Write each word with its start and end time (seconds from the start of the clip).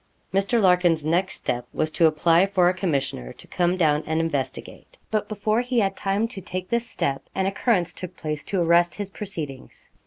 Mr. 0.33 0.59
Larkin's 0.59 1.05
next 1.05 1.35
step 1.35 1.67
was 1.71 1.91
to 1.91 2.07
apply 2.07 2.47
for 2.47 2.67
a 2.67 2.73
commissioner 2.73 3.31
to 3.33 3.45
come 3.45 3.77
down 3.77 4.03
and 4.07 4.19
investigate. 4.19 4.97
But 5.11 5.29
before 5.29 5.61
he 5.61 5.77
had 5.77 5.95
time 5.95 6.27
to 6.29 6.41
take 6.41 6.69
this 6.69 6.87
step, 6.89 7.29
an 7.35 7.45
occurrence 7.45 7.93
took 7.93 8.17
place 8.17 8.43
to 8.45 8.59
arrest 8.63 8.95
his 8.95 9.11
proceedings. 9.11 9.91